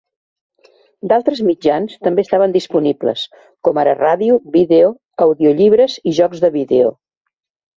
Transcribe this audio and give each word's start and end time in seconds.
D'altres 1.11 1.41
mitjans 1.49 1.99
també 2.07 2.25
estaven 2.27 2.55
disponibles, 2.57 3.27
com 3.67 3.81
ara 3.83 3.95
ràdio, 4.01 4.41
vídeo, 4.57 4.91
audiollibres 5.27 6.01
i 6.13 6.19
jocs 6.23 6.43
de 6.47 6.53
vídeo. 6.61 6.91